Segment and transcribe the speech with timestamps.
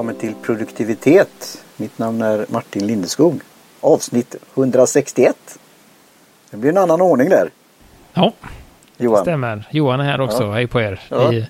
[0.00, 1.64] välkommen till produktivitet.
[1.76, 3.40] Mitt namn är Martin Lindeskog.
[3.80, 5.58] Avsnitt 161.
[6.50, 7.50] Det blir en annan ordning där.
[8.12, 8.32] Ja,
[8.96, 9.22] Johan.
[9.22, 9.68] stämmer.
[9.70, 10.42] Johan är här också.
[10.42, 10.52] Ja.
[10.52, 11.00] Hej på er.
[11.08, 11.28] Ja.
[11.28, 11.46] Vi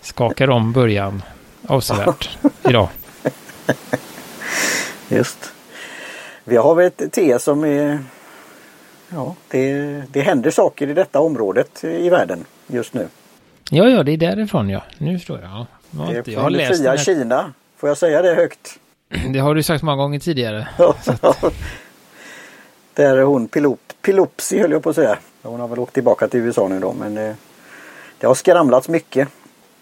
[0.00, 1.22] skakar om början
[1.66, 2.38] avsevärt
[2.68, 2.88] idag.
[5.08, 5.52] Just.
[6.44, 7.98] Vi har väl ett te som är...
[9.08, 13.08] Ja, det, det händer saker i detta området i världen just nu.
[13.70, 14.82] Ja, ja, det är därifrån ja.
[14.98, 15.50] Nu förstår jag.
[15.50, 15.66] Ja.
[15.90, 17.52] Jag har Det det läst fria här, Kina.
[17.78, 18.78] Får jag säga det högt?
[19.32, 20.68] Det har du sagt många gånger tidigare.
[22.94, 25.18] Där är hon pilop, Pilopsi höll jag på att säga.
[25.42, 27.34] Hon har väl åkt tillbaka till USA nu då men eh,
[28.18, 29.28] det har skramlats mycket.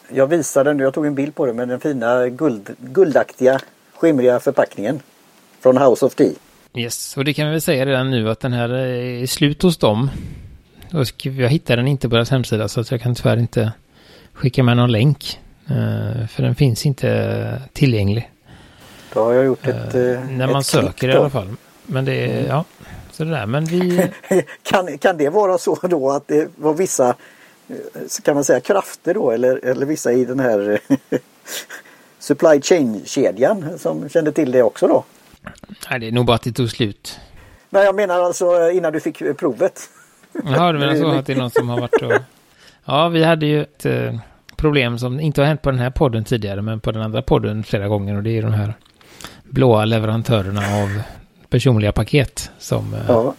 [0.08, 3.60] Jag visade den, jag tog en bild på det med den fina guld, guldaktiga
[3.94, 5.00] skimriga förpackningen.
[5.60, 6.32] Från House of Tea.
[6.74, 9.76] Yes, och det kan vi väl säga redan nu att den här är slut hos
[9.76, 10.10] dem.
[11.22, 13.72] Jag hittar den inte på deras hemsida så att jag kan tyvärr inte
[14.32, 15.38] skicka med någon länk.
[15.70, 18.30] Eh, För den finns inte tillgänglig.
[19.12, 21.20] Då har jag gjort ett eh, eh, När man ett söker klick i då.
[21.20, 21.48] alla fall.
[21.86, 22.64] Men det är, ja,
[23.12, 23.46] så det där.
[23.46, 24.10] Men vi,
[24.62, 27.08] kan, kan det vara så då att det var vissa
[27.68, 27.76] eh,
[28.22, 31.18] kan man säga krafter då eller, eller vissa i den här eh,
[32.18, 35.04] supply chain-kedjan som kände till det också då?
[35.90, 37.20] nej det är nog bara att det tog slut.
[37.70, 39.80] Men jag menar alltså eh, innan du fick eh, provet.
[40.44, 42.12] Jaha, du menar så att det är någon som har varit och...
[42.84, 44.14] Ja, vi hade ju ett eh,
[44.56, 47.64] problem som inte har hänt på den här podden tidigare, men på den andra podden
[47.64, 48.16] flera gånger.
[48.16, 48.74] Och det är de här
[49.44, 51.00] blåa leverantörerna av
[51.48, 53.34] personliga paket som eh, Ja,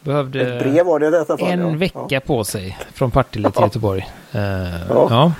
[0.00, 1.38] behövde ett brev var det fall.
[1.40, 1.68] en ja.
[1.68, 4.06] vecka på sig från Partille till Göteborg.
[4.32, 5.06] Eh, Ja.
[5.10, 5.32] ja.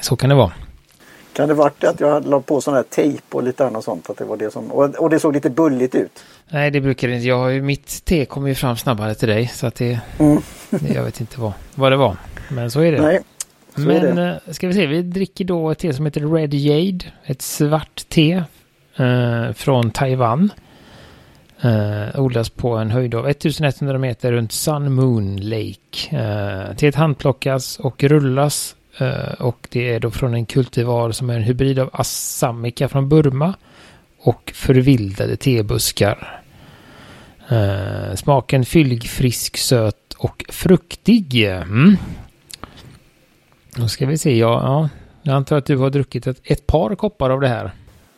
[0.00, 0.52] så kan det vara.
[1.32, 4.10] Kan det varit att jag la på sån här tejp och lite annat sånt?
[4.10, 6.24] Att det var det som, och, och det såg lite bulligt ut.
[6.48, 7.26] Nej, det brukar det inte.
[7.28, 10.00] Jag har ju, mitt te kommer ju fram snabbare till dig, så att det...
[10.18, 10.42] Mm.
[10.94, 12.16] jag vet inte vad, vad det var.
[12.48, 13.02] Men så är det.
[13.02, 13.20] Nej,
[13.82, 17.04] så Men eh, ska vi se, vi dricker då ett te som heter Red Jade.
[17.24, 18.42] Ett svart te
[18.96, 20.50] eh, från Taiwan.
[21.60, 26.16] Eh, odlas på en höjd av 1100 meter runt Sun Moon Lake.
[26.16, 28.76] Eh, teet handplockas och rullas.
[28.98, 33.08] Eh, och det är då från en kultivar som är en hybrid av Assamica från
[33.08, 33.54] Burma
[34.18, 36.40] och förvildade tebuskar.
[37.48, 41.44] Eh, smaken fyllig, frisk, söt och fruktig.
[41.44, 41.96] Mm.
[43.80, 44.88] Då ska vi se, ja, ja.
[45.22, 47.70] Jag antar att du har druckit ett, ett par koppar av det här.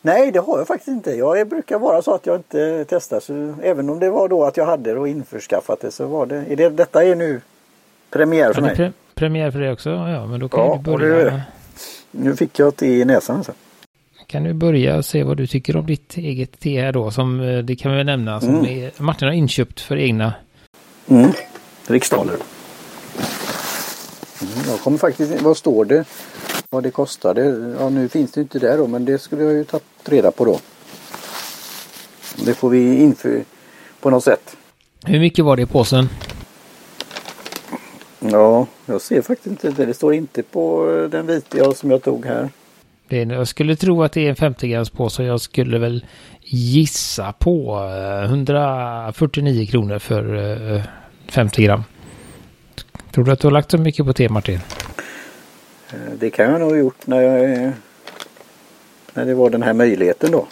[0.03, 1.11] Nej, det har jag faktiskt inte.
[1.11, 3.21] Jag brukar vara så att jag inte testar.
[3.21, 6.27] Så även om det var då att jag hade det och införskaffat det så var
[6.27, 7.41] det, är det detta är nu
[8.11, 8.77] premiär för Ja, mig.
[8.77, 9.91] pre premiär för det också?
[9.91, 11.25] Ja, men då kan Ja, du börja.
[11.25, 11.43] det.
[12.11, 13.37] Nu fick jag te i näsan.
[13.37, 13.53] alltså.
[14.27, 17.11] Kan du börja och se vad du tycker om ditt eget te här då?
[17.11, 18.41] Som eh, det kan vi nämna.
[18.41, 18.91] Som Mm.
[18.99, 20.35] Martin har inköpt för egna.
[21.09, 21.31] Mm.
[21.89, 22.37] Riksdaler.
[24.43, 26.05] Mm, jag kommer faktiskt, vad står det?
[26.71, 27.75] Vad det kostade?
[27.81, 30.45] Ja nu finns det inte där då men det skulle jag ju tagit reda på
[30.45, 30.59] då.
[32.45, 33.45] Det får vi inför
[34.01, 34.57] på något sätt.
[35.05, 36.09] Hur mycket var det i påsen?
[38.19, 39.87] Ja, jag ser faktiskt inte det.
[39.87, 42.51] Det står inte på den vita som jag tog här.
[43.09, 45.23] Det är, jag skulle tro att det är en 50 grams påse.
[45.23, 46.05] Jag skulle väl
[46.41, 47.79] gissa på
[48.23, 50.35] eh, 149 kronor för
[50.77, 50.83] eh,
[51.29, 51.83] 50 gram.
[53.13, 54.61] Tror du att du har lagt så mycket på te Martin?
[55.93, 57.73] Eh, Det kan jag nog ha gjort när jag
[59.15, 60.47] när det var den här möjligheten då.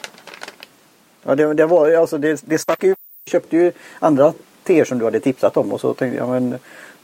[1.25, 2.97] Ja, det, det var alltså det, det stack ut.
[3.25, 4.33] Jag köpte ju andra
[4.65, 6.59] teer som du hade tipsat om och så tänkte jag men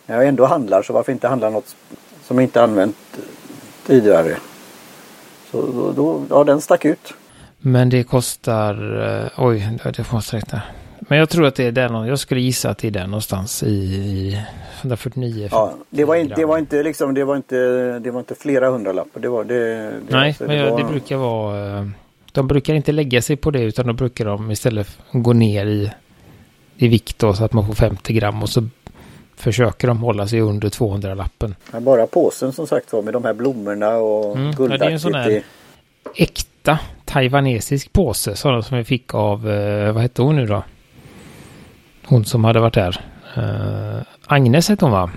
[0.06, 1.76] när jag ändå handlar så varför inte handla något
[2.24, 2.96] som jag inte använt
[3.86, 4.36] tidigare.
[5.50, 7.14] Så då, då ja den stack ut.
[7.58, 8.74] Men det kostar...
[9.22, 10.62] eh, oj, det får jag räkna.
[11.08, 13.62] Men jag tror att det är någon, Jag skulle gissa att det är där någonstans
[13.62, 14.40] i, i
[14.80, 15.48] 149.
[15.50, 17.56] Ja, det var inte, det var inte liksom det var inte
[17.98, 19.20] det var inte flera hundralappar.
[19.20, 19.54] Det var det.
[19.54, 21.78] det Nej, alltså, men jag, var- det brukar vara...
[21.78, 21.86] eh,
[22.32, 25.90] De brukar inte lägga sig på det utan då brukar de istället gå ner i,
[26.76, 28.68] i vikt då, så att man får 50 gram och så
[29.36, 31.54] försöker de hålla sig under 200-lappen.
[31.72, 34.64] Men bara påsen som sagt var med de här blommorna och Mm, ja, det är
[34.64, 35.02] en guldaktigt.
[35.02, 35.42] sån här-
[36.16, 40.62] Äkta taiwanesisk påse, sådana som vi fick av, eh, vad hette hon nu då?
[42.06, 43.00] Hon som hade varit där.
[43.36, 45.10] Eh, Agnes hette hon va?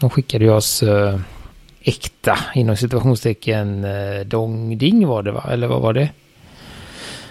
[0.00, 1.18] Hon skickade ju oss eh,
[1.80, 5.44] äkta inom situationstecken eh, dongding var det va?
[5.50, 6.08] Eller vad var det?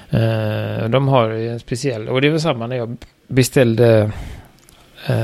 [0.09, 2.97] Eh, de har en speciell, och det var samma när jag
[3.27, 4.11] beställde
[5.07, 5.23] eh,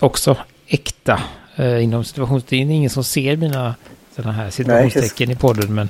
[0.00, 0.36] också
[0.66, 1.20] äkta
[1.56, 2.68] eh, inom situationstecken.
[2.68, 3.74] Det är ingen som ser mina
[4.16, 5.88] sådana här situationstecken i podden men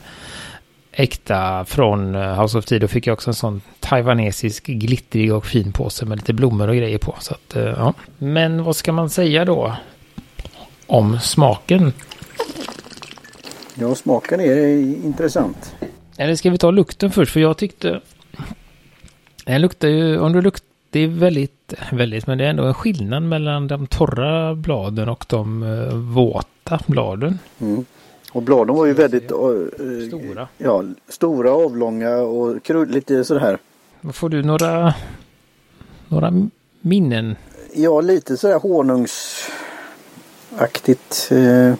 [0.98, 2.78] äkta från eh, House of Tea.
[2.78, 6.76] Då fick jag också en sån taiwanesisk glittrig och fin påse med lite blommor och
[6.76, 7.14] grejer på.
[7.20, 7.94] Så att, eh, ja.
[8.18, 9.76] Men vad ska man säga då
[10.86, 11.92] om smaken?
[13.74, 14.66] Ja, smaken är
[15.04, 15.74] intressant.
[16.16, 17.32] Eller ska vi ta lukten först?
[17.32, 18.00] För jag tyckte...
[19.44, 20.18] Den luktar ju...
[20.18, 20.68] Om du luktar...
[20.90, 25.24] Det är väldigt, väldigt, men det är ändå en skillnad mellan de torra bladen och
[25.28, 27.38] de uh, våta bladen.
[27.60, 27.84] Mm.
[28.32, 29.24] Och bladen var ju väldigt
[30.08, 30.48] stora.
[30.58, 33.58] Ja, stora, avlånga och krull, lite sådär.
[34.12, 34.94] Får du några,
[36.08, 36.32] några
[36.80, 37.36] minnen?
[37.72, 41.28] Ja, lite sådär honungsaktigt.
[41.32, 41.74] Uh,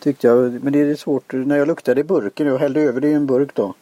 [0.00, 0.64] tyckte jag.
[0.64, 2.46] Men det är svårt när jag luktade i burken.
[2.46, 3.74] Jag hällde över det i en burk då.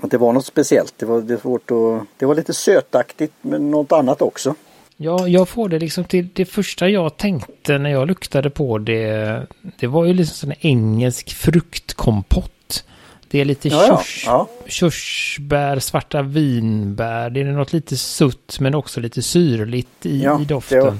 [0.00, 0.94] Att det var något speciellt.
[0.96, 2.02] Det var, det var svårt att...
[2.16, 4.54] Det var lite sötaktigt men något annat också.
[5.00, 9.46] Ja, jag får det liksom till det första jag tänkte när jag luktade på det.
[9.78, 12.84] Det var ju liksom en engelsk fruktkompott.
[13.28, 14.48] Det är lite ja, körs, ja.
[14.66, 17.30] körsbär, svarta vinbär.
[17.30, 20.78] Det är något lite sutt men också lite syrligt i, ja, i doften.
[20.78, 20.98] Det var,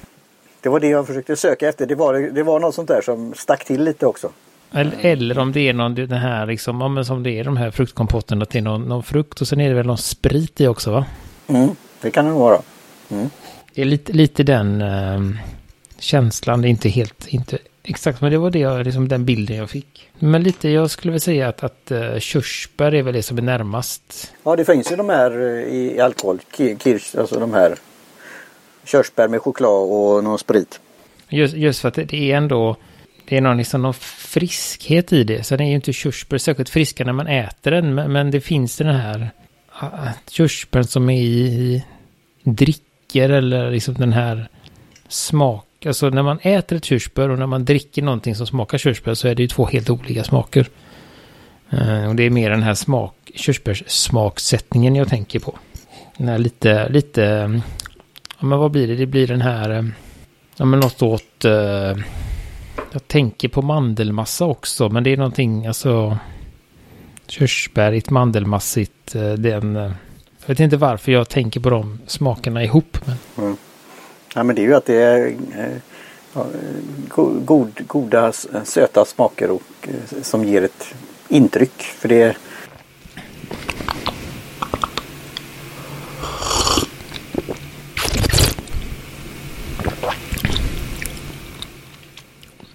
[0.61, 1.87] det var det jag försökte söka efter.
[1.87, 4.31] Det var, det var något sånt där som stack till lite också.
[4.73, 7.57] Eller, eller om det är någon den här liksom, ja, men som det är de
[7.57, 7.71] här
[8.51, 11.05] det är någon, någon frukt och sen är det väl någon sprit i också va?
[11.47, 11.69] Mm,
[12.01, 12.63] det kan det nog vara.
[13.11, 13.31] Mm.
[13.79, 15.37] Det är lite, lite den uh,
[15.99, 19.57] känslan, det är inte helt, inte exakt, men det var det jag, liksom den bilden
[19.57, 20.11] jag fick.
[20.19, 23.43] Men lite, jag skulle väl säga att, att uh, körsbär är väl det som är
[23.43, 24.33] närmast.
[24.43, 27.75] Ja, det finns ju de här i, i alkohol, kirsch, alltså de här
[28.85, 30.81] körsbär med choklad och någon sprit.
[31.29, 32.77] Just, just för att det är ändå
[33.29, 35.43] det är någon, liksom någon friskhet i det.
[35.43, 37.95] Sen är ju inte körsbär särskilt friska när man äter den.
[37.95, 39.31] Men, men det finns den här
[40.31, 41.85] körsbären som är i,
[42.43, 42.51] i
[43.09, 44.49] dricker eller liksom den här
[45.09, 45.65] smak.
[45.87, 49.29] Alltså när man äter ett körsbär och när man dricker någonting som smakar körsbär så
[49.29, 50.69] är det ju två helt olika smaker.
[51.73, 55.59] Uh, och det är mer den här smak, körsbärssmaksättningen jag tänker på.
[56.17, 57.21] Den här lite, lite,
[58.39, 58.97] ja men vad blir det?
[58.97, 59.93] Det blir den här,
[60.57, 61.97] ja men något åt, uh,
[62.93, 66.19] jag tänker på mandelmassa också, men det är någonting, alltså
[67.27, 69.95] körsbärigt, mandelmassigt, eh, den...
[70.49, 72.99] Jag vet inte varför jag tänker på de smakerna ihop.
[73.05, 73.45] Men...
[73.45, 73.57] Mm.
[74.35, 75.35] Ja, men det är ju att det är
[76.35, 76.47] ja,
[77.45, 78.33] god, goda
[78.65, 79.89] söta smaker och,
[80.23, 80.95] som ger ett
[81.29, 81.83] intryck.
[81.83, 82.37] För det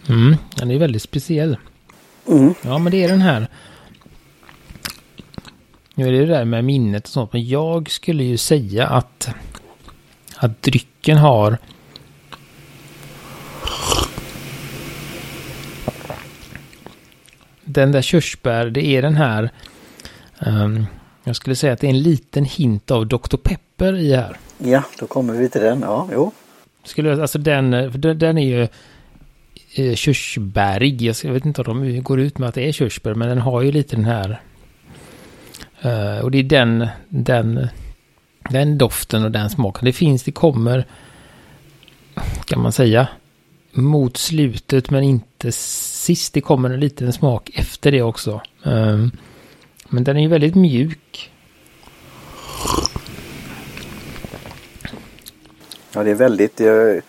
[0.09, 1.57] Mm, den är väldigt speciell.
[2.27, 2.53] Mm.
[2.61, 3.47] Ja, men det är den här.
[5.95, 9.29] Nu är det det där med minnet och sånt, men jag skulle ju säga att
[10.37, 11.57] att drycken har
[17.63, 19.49] den där körsbär, det är den här
[20.39, 20.85] um,
[21.23, 23.37] jag skulle säga att det är en liten hint av Dr.
[23.37, 24.37] Pepper i här.
[24.57, 25.81] Ja, då kommer vi till den.
[25.81, 26.31] Ja, jo.
[26.83, 27.71] Skulle, alltså den,
[28.19, 28.67] den är ju
[29.75, 31.01] eh, körsbärig.
[31.01, 33.61] Jag vet inte om de går ut med att det är körsbär, men den har
[33.61, 34.41] ju lite den här.
[35.85, 37.67] Uh, och det är den, den,
[38.49, 39.85] den doften och den smaken.
[39.85, 40.85] Det finns, det kommer,
[42.45, 43.07] kan man säga,
[43.71, 46.33] mot slutet men inte sist.
[46.33, 48.41] Det kommer en liten smak efter det också.
[48.67, 49.07] Uh,
[49.89, 51.31] men den är ju väldigt mjuk.
[55.93, 56.59] Ja, det är väldigt...
[56.59, 57.01] Jag,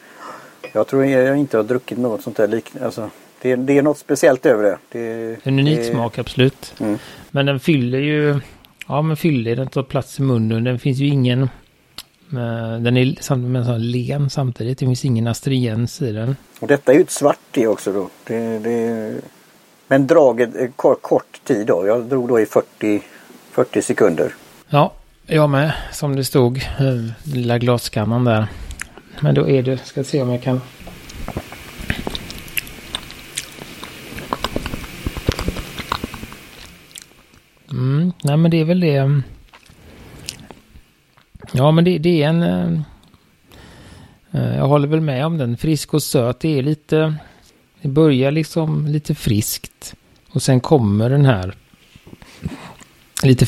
[0.73, 2.87] jag tror jag inte har druckit något sånt där liknande.
[2.87, 3.11] Alltså,
[3.43, 4.79] det, det är något speciellt över det.
[4.89, 6.75] det en unik det, smak, absolut.
[6.81, 6.99] Mm.
[7.31, 8.41] Men den fyller ju...
[8.87, 10.65] Ja, men fyller den tar plats i munnen.
[10.65, 11.43] Den finns ju ingen...
[12.33, 14.79] Uh, den är samtidigt med len samtidigt.
[14.79, 16.37] Det finns ingen astringens i den.
[16.61, 18.09] Och detta är ju ett svart det också då.
[18.25, 19.15] Det, det,
[19.89, 21.87] men draget kort, kort tid då.
[21.87, 23.03] Jag drog då i 40,
[23.51, 24.35] 40 sekunder.
[24.69, 24.93] Ja,
[25.27, 25.73] jag med.
[25.93, 26.61] Som det stod.
[27.25, 28.47] Lilla glaskannan där.
[29.21, 30.61] Men då är det, ska se om jag kan.
[37.71, 39.23] Mm, nej men det är väl det.
[41.53, 42.43] Ja men det, det är en.
[42.43, 42.81] Eh,
[44.31, 45.57] eh, jag håller väl med om den.
[45.57, 46.41] Frisk och söt.
[46.41, 47.15] Det är lite.
[47.83, 49.95] Det börjar liksom lite friskt.
[50.31, 51.55] Och sen kommer den här.
[53.23, 53.47] Lite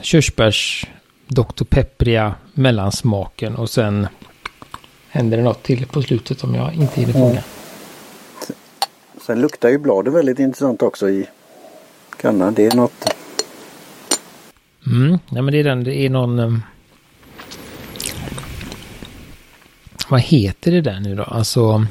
[0.00, 0.86] körsbärs
[1.26, 1.64] Dr.
[1.64, 3.56] Peppriga mellansmaken.
[3.56, 4.06] Och sen
[5.08, 7.30] händer det något till på slutet om jag inte hinner fånga.
[7.30, 7.42] Mm.
[9.26, 11.26] Sen luktar ju bladet väldigt intressant också i
[12.20, 12.54] kannan.
[12.54, 13.13] Det är något.
[14.94, 16.38] Mm, ja men det är den, det är någon.
[16.38, 16.62] Um...
[20.08, 21.22] Vad heter det där nu då?
[21.22, 21.86] Alltså.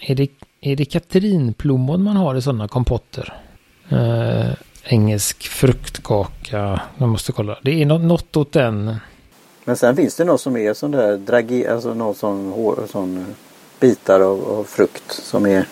[0.00, 0.28] Är det,
[0.60, 3.34] är det katrinplommon man har i sådana kompotter?
[3.92, 4.52] Uh,
[4.84, 6.80] engelsk fruktkaka.
[6.98, 7.58] Jag måste kolla.
[7.62, 8.96] Det är något, något åt den.
[9.64, 12.52] Men sen finns det något som är sån där dragi, alltså någon sån,
[12.88, 13.34] sån
[13.80, 15.66] bitar av, av, frukt som är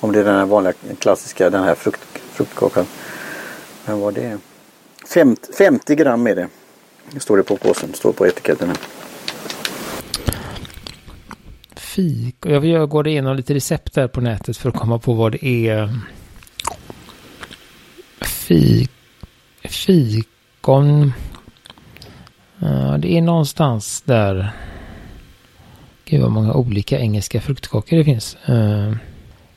[0.00, 2.86] om det är den här vanliga klassiska den här frukt, fruktkakan.
[3.84, 4.38] Men vad det?
[5.14, 6.48] 50, 50 gram är det.
[7.10, 7.94] Det står det på påsen.
[7.94, 8.68] Står på etiketten.
[8.68, 8.76] här.
[11.76, 12.36] Fik.
[12.40, 15.46] Jag jag går igenom lite recept där på nätet för att komma på vad det
[15.68, 15.98] är.
[18.20, 18.90] Fik.
[19.64, 21.12] Fikon.
[22.58, 24.50] Ja, det är någonstans där.
[26.04, 28.36] Gud vad många olika engelska fruktkakor det finns.
[28.46, 28.96] Eh, uh,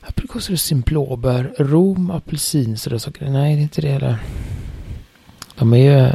[0.01, 3.29] Aprikosrussin, blåbär, rom, apelsin, sådär saker.
[3.29, 4.17] Nej, det är inte det heller.
[5.55, 6.11] De är ju...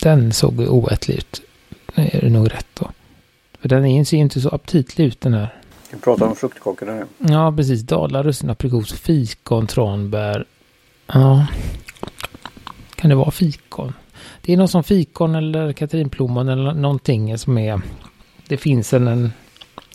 [0.00, 1.42] Den såg ju oätlig ut.
[1.94, 2.90] Nu är det nog rätt då.
[3.60, 5.54] För den är- ser ju inte så aptitlig ut den här.
[5.90, 7.32] Vi pratar om fruktkakor där nu.
[7.32, 7.80] Ja, precis.
[7.82, 10.44] Dadlar, russin, aprikos, fikon, tranbär.
[11.06, 11.46] Ja.
[12.94, 13.92] Kan det vara fikon?
[14.40, 17.80] Det är något som fikon eller katrinplommon eller någonting som är...
[18.48, 19.32] Det finns en, en...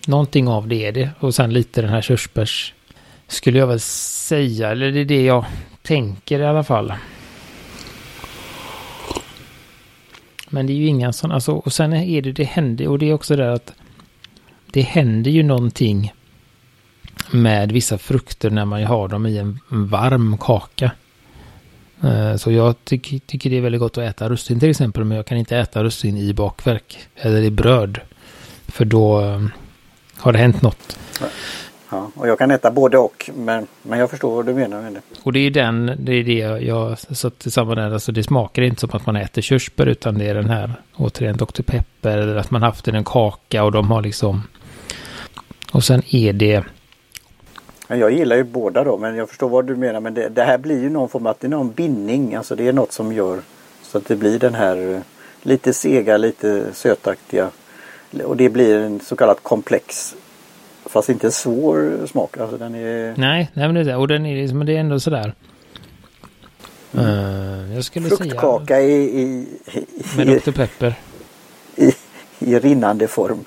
[0.07, 1.09] Någonting av det är det.
[1.19, 2.73] Och sen lite den här körsbärs...
[3.27, 4.71] Skulle jag väl säga.
[4.71, 5.45] Eller det är det jag
[5.81, 6.93] tänker i alla fall.
[10.53, 11.35] Men det är ju inga sådana...
[11.35, 12.31] Alltså, och sen är det...
[12.31, 12.87] Det händer...
[12.87, 13.73] Och det är också det att...
[14.71, 16.13] Det händer ju någonting
[17.31, 20.91] med vissa frukter när man har dem i en varm kaka.
[22.03, 25.03] Eh, så jag tycker, tycker det är väldigt gott att äta russin till exempel.
[25.03, 27.99] Men jag kan inte äta russin i bakverk eller i bröd.
[28.67, 29.45] För då eh,
[30.17, 30.97] har det hänt något.
[31.93, 33.29] Ja, och jag kan äta både och.
[33.35, 35.01] Men, men jag förstår vad du menar med det.
[35.23, 37.93] Och det är den, det är det jag satt i samma där.
[37.93, 41.37] Alltså det smakar inte som att man äter körsbär utan det är den här återigen
[41.37, 41.61] Dr.
[41.61, 42.17] Pepper.
[42.17, 44.41] Eller att man haft en kaka och de har liksom.
[45.73, 46.63] Och sen är det.
[47.87, 48.97] Jag gillar ju båda då.
[48.97, 49.99] Men jag förstår vad du menar.
[49.99, 52.35] Men det, det här blir ju någon form av att det är någon bindning.
[52.35, 53.39] Alltså det är något som gör
[53.83, 55.01] så att det blir den här eh,
[55.41, 57.49] lite sega, lite sötaktiga.
[58.23, 60.15] Och det blir en så kallad komplex.
[60.85, 62.37] Fast inte svår smak.
[62.37, 63.97] Alltså den är Nej, nej men det är.
[63.97, 65.33] Och den är liksom, men det är ändå sådär.
[66.97, 68.17] Eh, jag skulle säga.
[68.17, 69.47] fruktkaka i, i,
[70.17, 70.51] Med i, Dr.
[70.51, 70.95] Pepper.
[71.75, 71.93] i,
[72.39, 73.45] i rinnande form.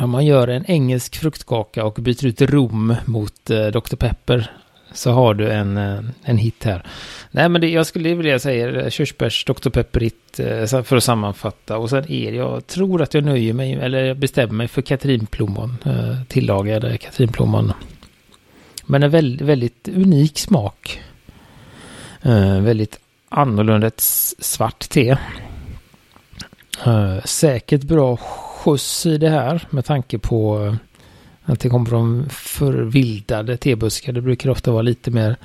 [0.00, 3.96] Om man gör en engelsk fruktkaka och byter ut rom mot eh, Dr.
[3.96, 4.52] Pepper
[4.92, 6.82] så har du en, eh, en hit här.
[7.30, 9.70] Nej, men det, jag skulle vilja säga eh, körsbärs Dr.
[9.70, 11.78] Pepper-hit eh, för att sammanfatta.
[11.78, 15.76] Och sen är jag tror att jag nöjer mig, eller jag bestämmer mig för katrinplommon,
[16.28, 17.72] tillagade katrinplommon.
[18.86, 21.02] Men en väldigt, väldigt unik smak.
[22.60, 25.16] Väldigt annorlunda, ett svart te.
[27.24, 30.76] Säkert bra skjuts i det här med tanke på
[31.48, 34.12] att det kommer från förvildade tebuskar.
[34.12, 35.36] Det brukar ofta vara lite mer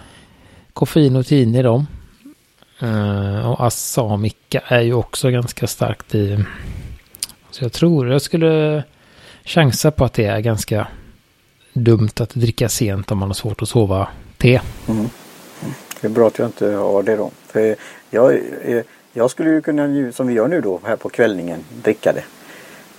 [0.74, 1.88] koffein och tin i dem.
[2.83, 6.45] Uh, och asamika är ju också ganska starkt i.
[7.51, 8.83] Så jag tror jag skulle
[9.43, 10.88] chansa på att det är ganska
[11.74, 14.07] dumt att dricka sent om man har svårt att sova
[14.38, 14.62] te.
[14.88, 15.00] Mm.
[15.00, 15.10] mm.
[16.01, 17.31] Det är bra att jag inte har det då.
[17.48, 17.75] För
[18.10, 18.83] jag, eh,
[19.13, 22.24] jag skulle ju kunna, som vi gör nu då här på kvällningen, dricka det.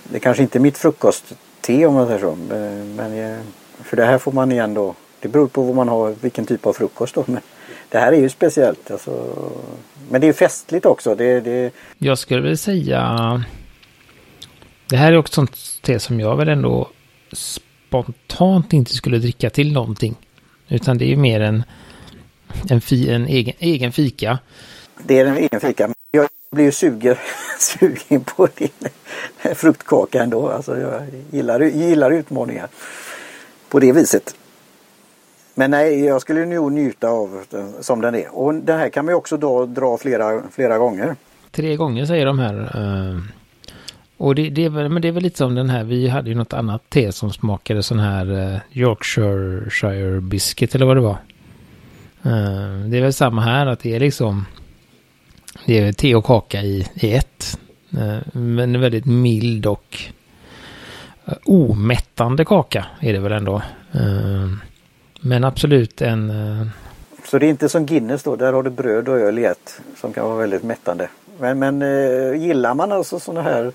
[0.03, 1.33] Det kanske inte är mitt frukost
[1.65, 2.31] frukostte om man säger så.
[2.31, 3.39] eh, Men, eh,
[3.83, 4.95] för det här får man igen då.
[5.19, 7.23] Det beror på vad man har, vilken typ av frukost då.
[7.27, 7.41] Men
[7.89, 8.91] det här är ju speciellt.
[8.91, 9.11] Alltså,
[10.09, 11.15] men det är festligt också.
[11.15, 13.43] Det, det, Jag skulle väl säga...
[14.89, 16.89] Det här är också sånt te som jag väl ändå
[17.33, 20.15] spontant inte skulle dricka till någonting.
[20.67, 21.63] Utan det är ju mer en,
[22.69, 24.39] en, fi, en egen, egen fika.
[25.03, 25.89] det är en egen fika.
[26.55, 27.15] Jag blir ju sugen,
[27.59, 28.89] sugen på din
[29.55, 30.49] fruktkaka ändå.
[30.49, 32.67] Alltså jag gillar, gillar utmaningar
[33.69, 34.35] på det viset.
[35.55, 38.35] Men nej, jag skulle nog njuta av den som den är.
[38.35, 41.15] Och den här kan man ju också då dra flera, flera gånger.
[41.51, 42.55] Tre gånger säger de här.
[42.55, 43.19] Eh,
[44.17, 46.29] och det, det, är väl, men det är väl lite som den här, vi hade
[46.29, 51.17] ju något annat te som smakade sån här eh, Yorkshire biscuit eller vad det var.
[52.23, 54.45] Eh, det är väl samma här att det är liksom
[55.65, 57.57] det är te och kaka i, i ett.
[57.97, 59.97] Eh, men en väldigt mild och
[61.25, 63.55] eh, omättande kaka är det väl ändå.
[63.91, 64.49] Eh,
[65.21, 66.31] men absolut en
[67.23, 69.81] Så det är inte som Guinness då, där har du bröd och öl i ett
[69.95, 71.09] som kan vara väldigt mättande.
[71.39, 71.81] Men, men
[72.41, 73.71] gillar man alltså sådana här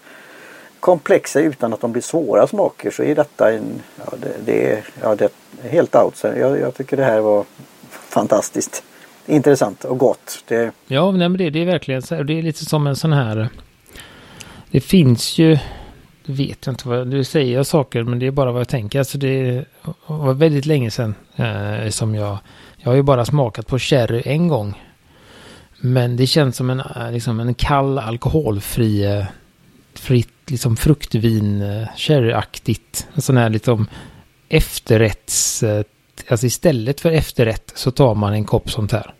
[0.81, 4.85] komplexa utan att de blir svåra smaker så är detta en, ja, det, det, är,
[5.03, 6.17] ja, det är helt out.
[6.17, 7.45] Så jag, jag tycker det här var
[7.91, 8.83] fantastiskt
[9.31, 10.45] intressant och gott.
[10.49, 12.25] Det, Ja, nej, men det, det är verkligen så här.
[12.25, 13.49] Det är lite som en sån här.
[14.71, 15.59] Det finns ju.
[16.27, 17.07] Det vet jag inte vad.
[17.11, 18.99] Du säger saker men det är bara vad jag tänker.
[18.99, 19.65] Alltså det
[20.07, 22.39] var väldigt länge sedan eh, som jag.
[22.77, 24.83] Jag har ju bara smakat på sherry en gång.
[25.81, 29.05] Men det känns som en, eh, liksom en kall alkoholfri.
[29.05, 29.25] eh,
[29.95, 31.63] Fritt liksom fruktvin.
[31.63, 33.07] eh, Sherryaktigt.
[33.15, 33.87] En sån här liksom
[34.49, 35.63] efterrätts.
[35.63, 35.85] Eh,
[36.29, 39.15] alltså istället för efterrätt så tar man en kopp sånt här.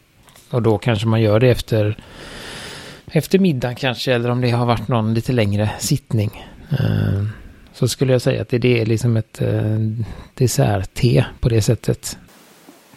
[0.51, 1.97] Och då kanske man gör det efter,
[3.13, 6.47] efter middagen kanske, eller om det har varit någon lite längre sittning.
[6.71, 7.25] Eh,
[7.73, 9.79] så skulle jag säga att det är liksom ett eh,
[10.35, 12.19] dessert-te på det sättet.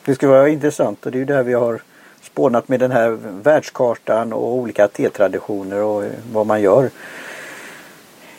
[0.05, 1.81] Det skulle vara intressant och det är ju där vi har
[2.21, 3.09] spånat med den här
[3.43, 6.89] världskartan och olika tetraditioner och eh, vad man gör.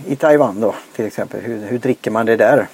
[0.06, 1.40] I Taiwan då till exempel.
[1.40, 2.66] Hur, hur dricker man det där?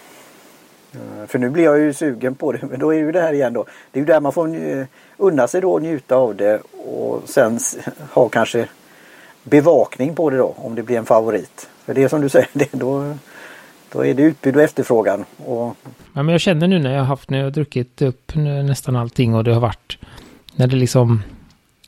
[0.93, 2.59] Eh, för nu blir jag ju sugen på det.
[2.71, 3.65] Men då är ju det här igen då.
[3.93, 4.57] Det är ju där man får
[5.17, 6.61] unna sig då och njuta av det.
[6.87, 7.59] Och sen
[8.13, 8.69] ha kanske
[9.43, 10.55] bevakning på det då.
[10.57, 11.69] Om det blir en favorit.
[11.85, 12.49] För det är som du säger.
[12.53, 13.17] Det, då,
[13.93, 15.25] då är det utbud och efterfrågan.
[15.47, 15.77] Och...
[16.13, 18.33] Ja, men jag känner nu när jag har haft, när jag har druckit upp
[18.65, 19.99] nästan allting och det har varit
[20.55, 21.23] när det liksom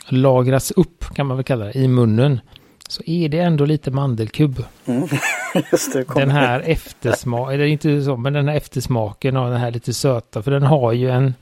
[0.08, 2.40] lagras upp kan man väl kalla det i munnen
[2.88, 4.64] så är det ändå lite mandelkubb.
[4.84, 5.08] Mm.
[6.14, 10.42] den här eftersmaken, eller inte så, men den här eftersmaken av den här lite söta,
[10.42, 11.34] för den har ju en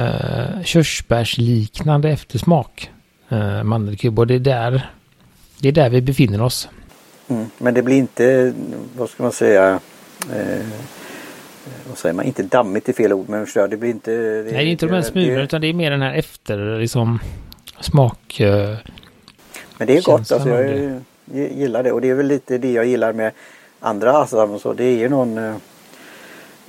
[0.00, 2.90] uh, körsbärsliknande eftersmak,
[3.32, 4.90] uh, mandelkubb, och det är där,
[5.58, 6.68] det är där vi befinner oss.
[7.28, 7.46] Mm.
[7.58, 8.52] Men det blir inte,
[8.96, 9.80] vad ska man säga,
[10.32, 10.66] eh,
[11.88, 14.10] vad säger man, inte dammigt är fel ord, men det blir inte...
[14.10, 16.78] Det, Nej, det är inte de här smulorna, utan det är mer den här efter,
[16.78, 17.18] liksom,
[17.80, 18.40] smak...
[18.40, 18.76] Uh,
[19.78, 21.00] men det är gott, alltså jag
[21.32, 23.32] gillar det och det är väl lite det jag gillar med
[23.80, 24.72] andra assam och så.
[24.72, 25.54] Det är ju någon eh,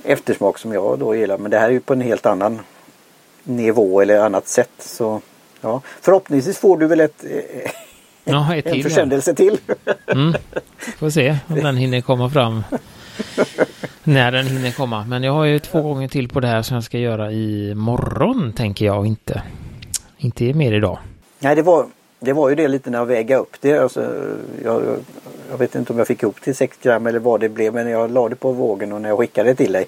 [0.04, 2.60] eftersmak som jag då gillar men det här är ju på en helt annan
[3.44, 4.70] nivå eller annat sätt.
[4.78, 5.20] Så
[5.60, 7.70] ja, förhoppningsvis får du väl ett eh,
[8.24, 9.58] ja, ett en försändelse till.
[10.06, 10.34] mm.
[10.98, 12.62] Får se om den hinner komma fram.
[14.04, 15.04] När den hinner komma.
[15.04, 17.74] Men jag har ju två gånger till på det här som jag ska göra i
[17.74, 19.42] morgon tänker jag inte.
[20.18, 20.98] Inte mer idag.
[21.38, 21.86] Nej, det var
[22.20, 23.78] det var ju det lite när jag vägde upp det.
[23.78, 24.14] Alltså,
[24.64, 24.82] jag,
[25.50, 27.88] jag, vet inte om jag fick ihop till 6 gram eller vad det blev men
[27.90, 29.86] jag la det på vågen och när jag skickade det till dig.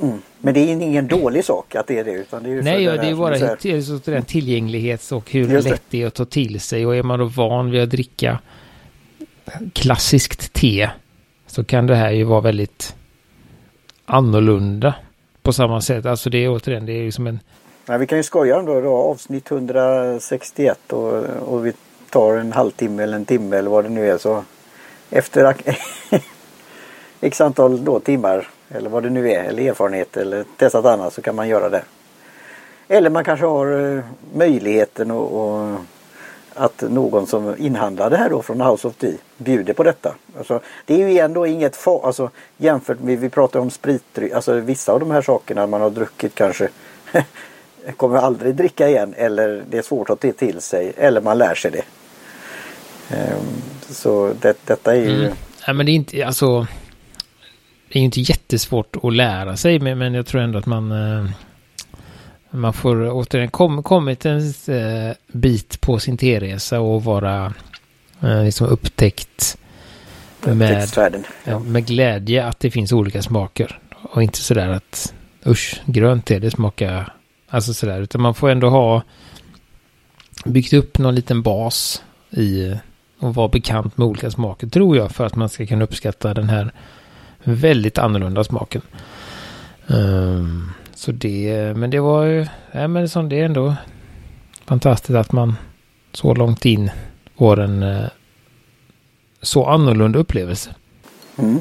[0.02, 0.22] Mm.
[0.40, 2.12] Men det är ingen dålig sak att det är det.
[2.12, 5.82] Utan det är nej, ja, det är bara ett, den tillgänglighets och hur Just lätt
[5.90, 6.86] det är att ta till sig.
[6.86, 8.40] Och är man då van vid att dricka
[9.74, 10.90] klassiskt te
[11.48, 12.96] så kan det här ju vara väldigt
[14.06, 14.96] annorlunda
[15.42, 16.06] på samma sätt.
[16.06, 17.40] Alltså det är återigen, det är ju som en
[17.90, 21.74] men vi kan ju skoja om då, då avsnitt 161 och, och vi
[22.10, 24.44] tar en halvtimme eller en timme eller vad det nu är så
[25.10, 25.56] efter
[27.22, 31.22] x antal då, timmar eller vad det nu är eller erfarenhet eller testat annat så
[31.22, 31.84] kan man göra det.
[32.88, 35.76] Eller man kanske har eh, möjligheten och, och,
[36.54, 40.16] att någon som inhandlar det här då från House of Tea bjuder på detta.
[40.38, 44.54] Alltså, det är ju ändå inget fa alltså jämfört med, vi pratar om spritdryck, alltså
[44.54, 46.70] vissa av de här sakerna man har druckit kanske
[47.98, 51.56] kommer aldrig dricka igen eller det är svårt att ta till sig eller man lär
[51.56, 51.84] sig det.
[53.16, 55.26] Ehm, så det, detta är ju...
[55.26, 55.34] Mm.
[55.68, 56.68] Ja, men det är inte, alltså...
[57.92, 60.92] Det är ju inte jättesvårt att lära sig men, men jag tror ändå att man...
[60.92, 61.32] Eh,
[62.52, 67.54] man får återigen kom, kommit en eh, bit på sin T-resa och vara
[68.22, 69.58] eh, liksom upptäckt
[70.42, 70.90] med,
[71.44, 71.60] ja.
[71.60, 73.80] med glädje att det finns olika smaker.
[74.02, 75.14] Och inte sådär att
[75.46, 77.14] usch, grönt te det smakar
[77.50, 78.02] alltså sådär.
[78.02, 79.04] Utan man får ändå ha
[80.46, 82.76] byggt upp någon liten bas i
[83.20, 86.50] och vara bekant med olika smaker tror jag för att man ska kunna uppskatta den
[86.50, 86.72] här
[87.44, 88.82] väldigt annorlunda smaken.
[89.88, 93.76] Um, så det, men det var ju, ja men som det är ändå
[94.66, 95.56] fantastiskt att man
[96.14, 96.92] så långt in
[97.38, 98.08] får en uh,
[99.42, 100.76] så annorlunda upplevelse.
[101.38, 101.60] Mm.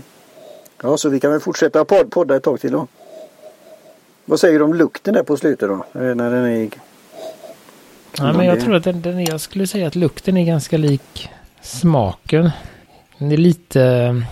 [0.83, 2.87] Ja, så vi kan väl fortsätta pod podda ett tag till då.
[4.29, 5.75] Vad säger du om lukten där på slutet då?
[5.75, 6.71] Eh, när den är...
[8.19, 10.77] Ja, men jag tror att den, den är, jag skulle säga att lukten är ganska
[10.77, 11.29] lik
[11.61, 12.51] smaken.
[13.19, 14.23] Den är lite,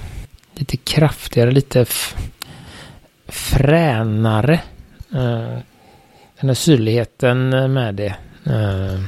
[0.55, 1.87] lite kraftigare, lite
[3.27, 4.61] fränare.
[5.15, 5.59] Uh,
[6.41, 8.15] den här syrligheten med det.
[8.47, 9.05] Uh,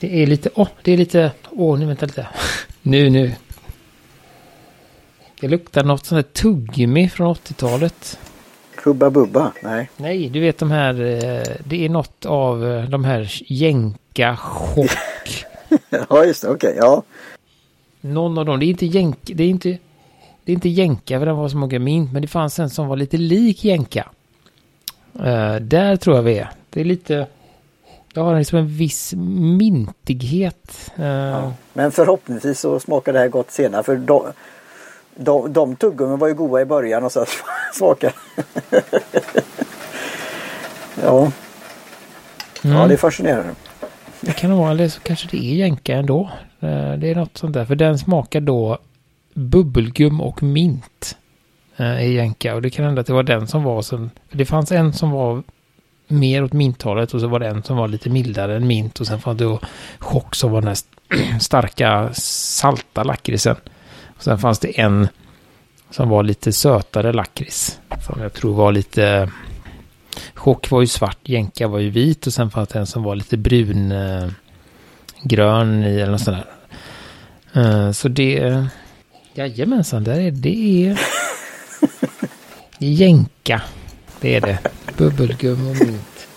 [0.00, 2.26] det är lite, åh, oh, det är lite, åh, oh, nu vänta lite.
[2.82, 3.32] nu, nu.
[5.40, 8.18] Det luktar något sånt här tuggummi från 80-talet.
[8.84, 9.52] Hubba Bubba?
[9.62, 9.90] Nej.
[9.96, 15.46] Nej, du vet de här, eh, det är något av de här jänka chock.
[16.10, 17.02] ja, just det, okej, okay, ja.
[18.00, 19.78] Någon av dem, det är inte jänk, det är inte,
[20.44, 22.88] det är inte jänka för den var så många mint, men det fanns en som
[22.88, 24.08] var lite lik jänka.
[25.16, 26.50] Uh, där tror jag vi är.
[26.70, 27.26] Det är lite,
[28.14, 30.92] det har liksom en viss mintighet.
[30.98, 34.26] Uh, ja, men förhoppningsvis så smakar det här gott senare för de,
[35.18, 37.24] de, de tuggummi var ju goda i början och så
[37.74, 38.12] smakar.
[41.02, 41.32] ja.
[42.64, 42.76] Mm.
[42.76, 43.50] ja, det är fascinerande.
[44.20, 46.30] Det kan vara, eller så kanske det är jänka ändå.
[46.60, 47.64] Eh, det är något sånt där.
[47.64, 48.78] För den smakar då
[49.34, 51.16] bubbelgum och mint
[51.76, 52.54] eh, i jänka.
[52.54, 53.82] Och det kan hända att det var den som var.
[53.82, 55.42] För det fanns en som var
[56.08, 59.00] mer åt minthållet och så var det en som var lite mildare än mint.
[59.00, 59.58] Och sen fanns det
[59.98, 63.56] chock som var den här starka salta lakritsen.
[64.18, 65.08] Och sen fanns det en
[65.90, 67.80] som var lite sötare lakrits.
[68.06, 69.30] Som jag tror var lite
[70.34, 73.16] Chock var ju svart, jänka var ju vit och sen fanns det en som var
[73.16, 74.28] lite brun eh,
[75.22, 76.38] grön i eller något sånt
[77.52, 77.86] där.
[77.86, 78.66] Eh, så det,
[79.34, 80.96] jajamensan, där är det är
[82.78, 83.62] jänka.
[84.20, 84.58] Det är det.
[84.96, 86.28] Bubbelgum och mint.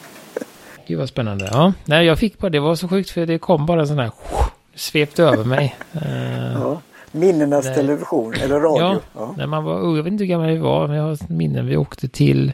[0.87, 1.49] Gud vad spännande.
[1.51, 3.99] Ja, nej jag fick bara, det var så sjukt för det kom bara en sån
[3.99, 4.11] här
[4.75, 5.75] svepte över mig.
[5.95, 6.70] Uh, ja.
[7.11, 7.75] Minnenas nej.
[7.75, 8.81] television eller radio.
[8.81, 9.33] Ja, ja.
[9.37, 11.77] när man var jag vet inte hur gammal vi var, men jag har minnen vi
[11.77, 12.53] åkte till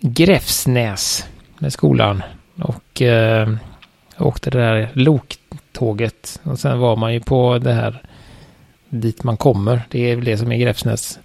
[0.00, 1.26] Gräfsnäs
[1.58, 2.22] med skolan.
[2.62, 3.48] Och eh,
[4.18, 6.40] åkte det där loktåget.
[6.42, 8.02] Och sen var man ju på det här
[8.88, 9.82] dit man kommer.
[9.90, 11.18] Det är väl det som är Gräfsnäs.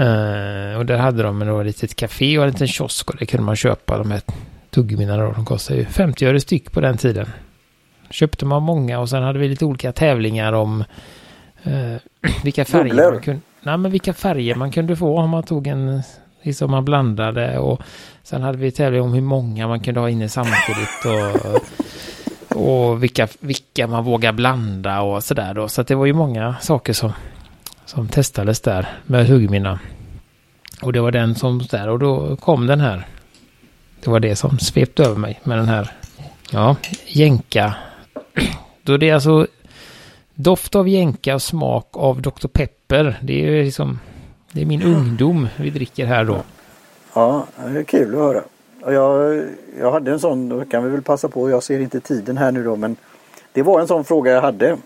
[0.00, 3.44] Uh, och där hade de ett litet café och en liten kiosk och det kunde
[3.44, 4.20] man köpa de här
[4.70, 5.16] tuggummina.
[5.16, 7.26] De kostade ju 50 öre styck på den tiden.
[8.10, 10.84] Köpte man många och sen hade vi lite olika tävlingar om
[11.66, 11.96] uh,
[12.44, 13.40] vilka färger man kunde...
[13.62, 16.02] Nej, men vilka färger man kunde få om man tog en
[16.42, 17.82] Liksom man blandade och
[18.22, 23.28] sen hade vi tävling om hur många man kunde ha inne samtidigt och, och vilka,
[23.40, 25.68] vilka man vågar blanda och sådär då.
[25.68, 27.12] Så det var ju många saker som,
[27.84, 29.78] som testades där med huggminna.
[30.82, 33.06] Och det var den som där och då kom den här.
[34.04, 35.90] Det var det som svepte över mig med den här.
[36.50, 37.74] Ja, jänka.
[38.82, 39.46] Då det är alltså
[40.38, 42.48] doft av jänka och smak av Dr.
[42.48, 43.18] Pepper.
[43.22, 43.98] Det är liksom
[44.52, 46.42] det är min ungdom vi dricker här då.
[47.14, 48.42] Ja, det är kul att höra.
[48.92, 49.42] jag,
[49.80, 52.52] jag hade en sån, då kan vi väl passa på, jag ser inte tiden här
[52.52, 52.96] nu då men
[53.52, 54.68] det var en sån fråga jag hade.
[54.68, 54.76] Eh,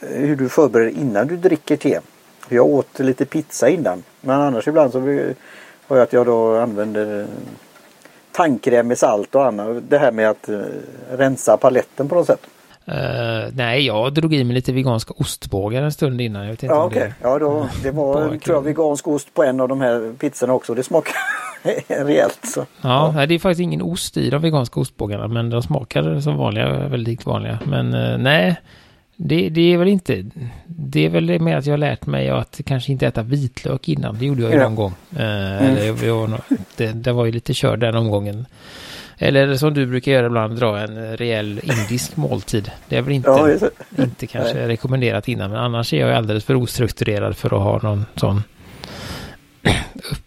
[0.00, 2.00] hur du förbereder innan du dricker te.
[2.48, 4.02] Jag åt lite pizza innan.
[4.20, 5.00] Men annars ibland så
[5.86, 7.26] har jag att jag då använder eh,
[8.32, 9.82] tandkräm med salt och annat.
[9.88, 10.60] Det här med att eh,
[11.10, 12.46] rensa paletten på något sätt.
[12.90, 16.42] Uh, nej, jag drog i mig lite veganska ostbågar en stund innan.
[16.42, 16.84] Jag vet inte ja.
[16.84, 17.10] Okay.
[17.22, 20.74] Ja, då, det var tror jag, vegansk ost på en av de här pizzorna också.
[20.74, 21.14] Det smakar
[22.04, 22.38] rejält.
[22.42, 22.66] Så.
[22.80, 23.26] Ja, ja.
[23.26, 27.26] det är faktiskt ingen ost i de veganska ostbågarna, men de smakar som vanliga, väldigt
[27.26, 27.58] vanliga.
[27.64, 28.56] Men uh, nej,
[29.16, 30.24] det, det, är väl inte...
[30.66, 34.18] Det är väl mer att jag har lärt mig att kanske inte äta vitlök innan.
[34.18, 34.64] Det gjorde jag ju ja.
[34.64, 34.94] någon gång.
[35.12, 35.76] Uh, mm.
[35.76, 36.40] eller, jag,
[36.76, 38.46] det, det var ju lite körd den omgången.
[39.22, 42.70] Eller som du brukar göra ibland, dra en rejäl indisk måltid.
[42.88, 44.66] Det är väl inte, ja, inte kanske Nej.
[44.66, 48.42] rekommenderat innan, men annars är jag alldeles för ostrukturerad för att ha någon sån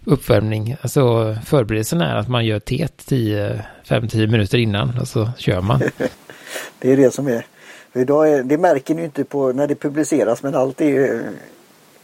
[0.05, 0.75] uppvärmning.
[0.81, 5.79] Alltså förberedelsen är att man gör teet 5-10 minuter innan och så kör man.
[6.79, 7.45] det är det som är.
[7.93, 11.21] Idag är, det märker ni inte på när det publiceras men allt är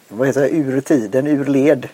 [0.08, 1.88] vad heter det, ur tiden, ur led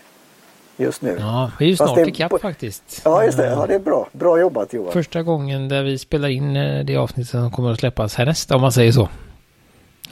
[0.77, 1.17] just nu.
[1.19, 3.01] Ja, vi är ju snart ikapp faktiskt.
[3.05, 3.45] Ja, just det.
[3.45, 4.07] Ja, det är bra.
[4.11, 4.93] Bra jobbat Johan.
[4.93, 8.61] Första gången där vi spelar in eh, det avsnittet som kommer att släppas härnäst, om
[8.61, 9.09] man säger så.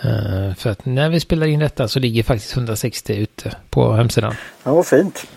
[0.03, 4.35] Eh, för att när vi spelar in detta så ligger faktiskt 160 ute på hemsidan.
[4.63, 5.27] Ja, vad fint.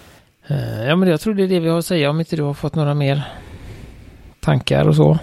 [0.46, 2.42] Eh, ja, men jag tror det är det vi har att säga om inte du
[2.42, 3.22] har fått några mer
[4.40, 5.18] tankar och så.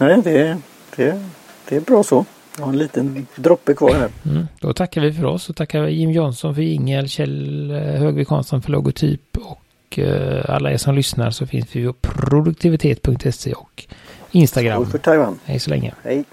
[0.00, 0.58] Nej, det,
[0.96, 1.22] det,
[1.68, 2.24] det är bra så.
[2.58, 4.10] Jag har en liten droppe kvar här.
[4.24, 8.28] Mm, då tackar vi för oss och tackar Jim Johnson för jingel, Kjell eh, Högvik
[8.28, 13.84] Hansson för logotyp och eh, alla er som lyssnar så finns vi på produktivitet.se och
[14.30, 14.82] Instagram.
[14.82, 15.38] Skål för Taiwan.
[15.44, 15.94] Hej så länge.
[16.02, 16.24] Hej.